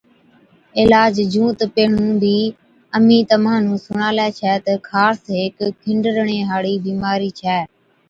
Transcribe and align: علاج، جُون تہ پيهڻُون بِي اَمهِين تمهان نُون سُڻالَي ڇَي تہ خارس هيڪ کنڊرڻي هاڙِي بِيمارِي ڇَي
علاج، 0.81 1.15
جُون 1.31 1.49
تہ 1.59 1.65
پيهڻُون 1.73 2.11
بِي 2.21 2.37
اَمهِين 2.95 3.23
تمهان 3.31 3.59
نُون 3.67 3.79
سُڻالَي 3.85 4.27
ڇَي 4.39 4.53
تہ 4.65 4.73
خارس 4.87 5.21
هيڪ 5.37 5.55
کنڊرڻي 5.83 6.39
هاڙِي 6.49 6.73
بِيمارِي 6.85 7.29
ڇَي 7.39 7.59